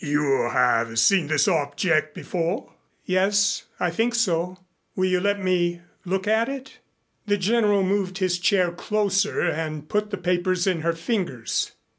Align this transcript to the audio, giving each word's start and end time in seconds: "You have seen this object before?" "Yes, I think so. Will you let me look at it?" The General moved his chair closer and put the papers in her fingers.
"You 0.03 0.49
have 0.49 0.97
seen 0.97 1.27
this 1.27 1.47
object 1.47 2.15
before?" 2.15 2.73
"Yes, 3.05 3.65
I 3.79 3.91
think 3.91 4.15
so. 4.15 4.57
Will 4.95 5.05
you 5.05 5.19
let 5.19 5.39
me 5.39 5.81
look 6.05 6.27
at 6.27 6.49
it?" 6.49 6.79
The 7.27 7.37
General 7.37 7.83
moved 7.83 8.17
his 8.17 8.39
chair 8.39 8.71
closer 8.71 9.41
and 9.41 9.87
put 9.87 10.09
the 10.09 10.17
papers 10.17 10.65
in 10.65 10.81
her 10.81 10.93
fingers. 10.93 11.73